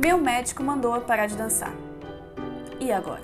Meu 0.00 0.16
médico 0.16 0.62
mandou 0.62 0.98
parar 1.02 1.26
de 1.26 1.36
dançar. 1.36 1.74
E 2.80 2.90
agora? 2.90 3.20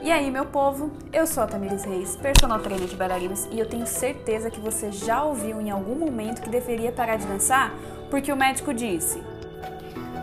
E 0.00 0.12
aí, 0.12 0.30
meu 0.30 0.46
povo, 0.46 0.92
eu 1.12 1.26
sou 1.26 1.42
a 1.42 1.46
Tamiris 1.48 1.82
Reis, 1.82 2.14
personal 2.14 2.60
trainer 2.60 2.86
de 2.86 2.94
bailarinas, 2.94 3.48
e 3.50 3.58
eu 3.58 3.68
tenho 3.68 3.84
certeza 3.84 4.48
que 4.48 4.60
você 4.60 4.92
já 4.92 5.24
ouviu 5.24 5.60
em 5.60 5.72
algum 5.72 5.96
momento 5.96 6.40
que 6.40 6.48
deveria 6.48 6.92
parar 6.92 7.16
de 7.16 7.26
dançar 7.26 7.74
porque 8.10 8.32
o 8.32 8.36
médico 8.36 8.72
disse: 8.72 9.20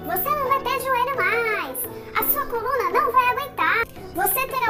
Você 0.05 0.29
não 0.29 0.47
vai 0.47 0.60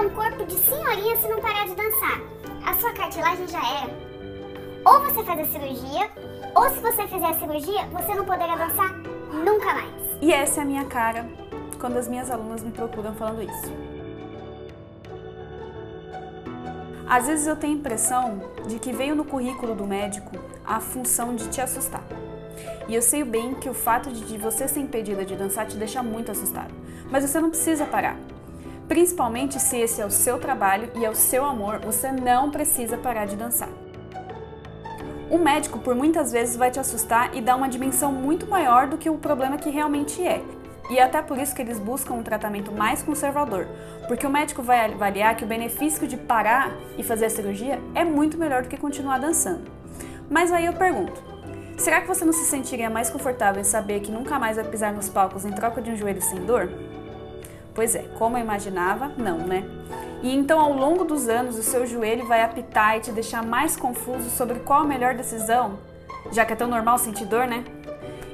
um 0.02 0.10
corpo 0.10 0.46
de 0.46 0.56
senhorinha 0.56 1.16
se 1.18 1.28
não 1.28 1.40
parar 1.40 1.68
de 1.68 1.76
dançar, 1.76 2.20
a 2.66 2.74
sua 2.74 2.92
cartilagem 2.92 3.48
já 3.48 3.60
era. 3.60 4.12
Ou 4.84 5.00
você 5.02 5.24
faz 5.24 5.40
a 5.40 5.46
cirurgia, 5.46 6.10
ou 6.56 6.70
se 6.70 6.80
você 6.80 7.08
fizer 7.08 7.28
a 7.28 7.40
cirurgia, 7.40 7.86
você 7.92 8.16
não 8.16 8.26
poderá 8.26 8.56
dançar 8.56 8.94
nunca 9.32 9.74
mais. 9.74 9.94
E 10.20 10.34
essa 10.34 10.62
é 10.62 10.64
a 10.64 10.66
minha 10.66 10.86
cara 10.86 11.30
quando 11.80 11.98
as 11.98 12.08
minhas 12.08 12.32
alunas 12.32 12.64
me 12.64 12.72
procuram 12.72 13.14
falando 13.14 13.44
isso. 13.44 13.72
Às 17.08 17.28
vezes 17.28 17.46
eu 17.46 17.56
tenho 17.56 17.74
a 17.74 17.78
impressão 17.78 18.42
de 18.68 18.80
que 18.80 18.92
veio 18.92 19.16
no 19.16 19.26
currículo 19.26 19.76
do 19.76 19.86
médico 19.86 20.32
a 20.66 20.80
função 20.80 21.36
de 21.36 21.48
te 21.50 21.62
assustar. 21.62 22.04
E 22.88 22.96
eu 22.96 23.02
sei 23.02 23.24
bem 23.24 23.54
que 23.54 23.70
o 23.70 23.74
fato 23.74 24.10
de 24.12 24.38
você 24.38 24.68
ser 24.68 24.80
impedida 24.80 25.26
de 25.26 25.36
dançar 25.36 25.68
te 25.68 25.78
deixa 25.78 26.02
muito 26.02 26.32
assustado. 26.32 26.74
Mas 27.10 27.30
você 27.30 27.40
não 27.40 27.50
precisa 27.50 27.86
parar. 27.86 28.18
Principalmente 28.92 29.58
se 29.58 29.78
esse 29.78 30.02
é 30.02 30.06
o 30.06 30.12
seu 30.12 30.38
trabalho 30.38 30.92
e 30.96 31.06
é 31.06 31.10
o 31.10 31.16
seu 31.16 31.46
amor, 31.46 31.80
você 31.80 32.12
não 32.12 32.52
precisa 32.52 32.98
parar 32.98 33.24
de 33.24 33.38
dançar. 33.38 33.70
O 35.30 35.38
médico, 35.38 35.80
por 35.80 35.96
muitas 35.96 36.34
vezes, 36.34 36.58
vai 36.58 36.70
te 36.70 36.78
assustar 36.78 37.34
e 37.34 37.40
dar 37.40 37.56
uma 37.56 37.70
dimensão 37.70 38.12
muito 38.12 38.46
maior 38.50 38.88
do 38.88 38.98
que 38.98 39.10
o 39.10 39.18
problema 39.18 39.56
que 39.56 39.70
realmente 39.70 40.22
é. 40.22 40.44
E 40.90 40.98
é 40.98 41.04
até 41.04 41.22
por 41.22 41.38
isso 41.38 41.56
que 41.56 41.62
eles 41.62 41.80
buscam 41.80 42.16
um 42.16 42.22
tratamento 42.22 42.74
mais 42.74 43.02
conservador, 43.02 43.66
porque 44.10 44.28
o 44.28 44.30
médico 44.30 44.62
vai 44.62 44.92
avaliar 44.92 45.38
que 45.38 45.46
o 45.46 45.48
benefício 45.48 46.06
de 46.06 46.18
parar 46.18 46.76
e 46.98 47.02
fazer 47.02 47.28
a 47.28 47.30
cirurgia 47.30 47.82
é 47.96 48.04
muito 48.04 48.38
melhor 48.38 48.62
do 48.64 48.68
que 48.68 48.76
continuar 48.76 49.20
dançando. 49.20 49.72
Mas 50.30 50.52
aí 50.52 50.66
eu 50.66 50.74
pergunto: 50.74 51.24
será 51.78 52.02
que 52.02 52.10
você 52.10 52.26
não 52.26 52.34
se 52.34 52.44
sentiria 52.44 52.90
mais 52.90 53.10
confortável 53.10 53.62
em 53.62 53.64
saber 53.64 54.02
que 54.02 54.12
nunca 54.12 54.38
mais 54.38 54.58
vai 54.58 54.66
pisar 54.66 54.92
nos 54.92 55.08
palcos 55.08 55.46
em 55.46 55.52
troca 55.54 55.82
de 55.82 55.92
um 55.92 55.96
joelho 55.96 56.22
sem 56.22 56.46
dor? 56.46 56.70
Pois 57.74 57.96
é, 57.96 58.04
como 58.18 58.38
eu 58.38 58.42
imaginava, 58.42 59.12
não, 59.18 59.38
né? 59.40 59.64
E 60.22 60.36
então, 60.36 60.60
ao 60.60 60.74
longo 60.74 61.04
dos 61.04 61.28
anos, 61.28 61.58
o 61.58 61.64
seu 61.64 61.86
joelho 61.86 62.28
vai 62.28 62.44
apitar 62.44 62.98
e 62.98 63.00
te 63.00 63.12
deixar 63.12 63.44
mais 63.44 63.76
confuso 63.76 64.30
sobre 64.30 64.60
qual 64.60 64.82
a 64.82 64.88
melhor 64.88 65.16
decisão, 65.16 65.80
já 66.32 66.46
que 66.46 66.54
é 66.54 66.56
tão 66.56 66.68
normal 66.68 66.98
sentir 66.98 67.26
dor, 67.26 67.48
né? 67.48 67.64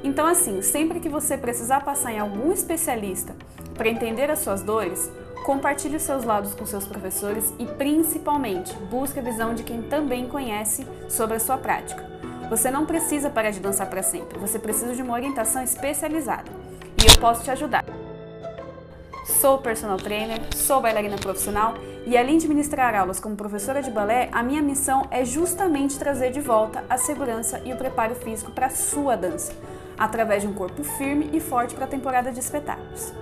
Então, 0.02 0.26
assim, 0.26 0.60
sempre 0.62 1.00
que 1.00 1.08
você 1.08 1.36
precisar 1.36 1.80
passar 1.80 2.12
em 2.12 2.18
algum 2.18 2.52
especialista 2.52 3.34
para 3.74 3.88
entender 3.88 4.30
as 4.30 4.40
suas 4.40 4.62
dores, 4.62 5.10
compartilhe 5.44 5.96
os 5.96 6.02
seus 6.02 6.24
lados 6.24 6.54
com 6.54 6.66
seus 6.66 6.86
professores 6.86 7.52
e, 7.58 7.64
principalmente, 7.64 8.74
busque 8.90 9.18
a 9.18 9.22
visão 9.22 9.54
de 9.54 9.62
quem 9.62 9.82
também 9.82 10.28
conhece 10.28 10.86
sobre 11.08 11.36
a 11.36 11.40
sua 11.40 11.56
prática. 11.56 12.06
Você 12.50 12.70
não 12.70 12.86
precisa 12.86 13.30
parar 13.30 13.50
de 13.50 13.60
dançar 13.60 13.88
para 13.88 14.02
sempre, 14.02 14.38
você 14.38 14.58
precisa 14.58 14.94
de 14.94 15.02
uma 15.02 15.14
orientação 15.14 15.62
especializada 15.62 16.50
e 17.02 17.10
eu 17.10 17.18
posso 17.20 17.42
te 17.42 17.50
ajudar. 17.50 17.84
Sou 19.28 19.58
personal 19.58 19.98
trainer, 19.98 20.40
sou 20.56 20.80
bailarina 20.80 21.16
profissional 21.16 21.74
e 22.06 22.16
além 22.16 22.38
de 22.38 22.48
ministrar 22.48 22.94
aulas 22.94 23.20
como 23.20 23.36
professora 23.36 23.82
de 23.82 23.90
balé, 23.90 24.28
a 24.32 24.42
minha 24.42 24.62
missão 24.62 25.06
é 25.10 25.24
justamente 25.24 25.98
trazer 25.98 26.32
de 26.32 26.40
volta 26.40 26.82
a 26.88 26.96
segurança 26.96 27.60
e 27.64 27.72
o 27.72 27.76
preparo 27.76 28.14
físico 28.14 28.50
para 28.50 28.70
sua 28.70 29.16
dança 29.16 29.52
através 29.96 30.42
de 30.42 30.48
um 30.48 30.54
corpo 30.54 30.82
firme 30.82 31.30
e 31.32 31.40
forte 31.40 31.74
para 31.74 31.84
a 31.84 31.88
temporada 31.88 32.32
de 32.32 32.40
espetáculos. 32.40 33.12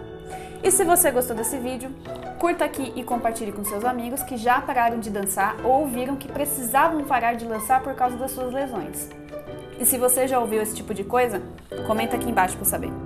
E 0.62 0.70
se 0.70 0.84
você 0.84 1.10
gostou 1.10 1.36
desse 1.36 1.58
vídeo, 1.58 1.90
curta 2.38 2.64
aqui 2.64 2.92
e 2.94 3.02
compartilhe 3.02 3.52
com 3.52 3.64
seus 3.64 3.84
amigos 3.84 4.22
que 4.22 4.36
já 4.36 4.60
pararam 4.60 5.00
de 5.00 5.10
dançar 5.10 5.56
ou 5.64 5.86
viram 5.86 6.16
que 6.16 6.28
precisavam 6.28 7.04
parar 7.04 7.34
de 7.34 7.44
dançar 7.44 7.82
por 7.82 7.94
causa 7.94 8.16
das 8.16 8.30
suas 8.30 8.54
lesões. 8.54 9.10
E 9.78 9.84
se 9.84 9.98
você 9.98 10.26
já 10.26 10.38
ouviu 10.38 10.62
esse 10.62 10.74
tipo 10.74 10.94
de 10.94 11.04
coisa, 11.04 11.42
comenta 11.86 12.16
aqui 12.16 12.30
embaixo 12.30 12.56
para 12.56 12.64
saber. 12.64 13.05